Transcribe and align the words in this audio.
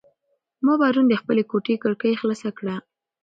ما 0.65 0.73
پرون 0.79 1.05
د 1.09 1.13
خپلې 1.21 1.43
کوټې 1.51 1.75
کړکۍ 1.83 2.13
خلاصه 2.21 2.49
کړه. 2.57 2.75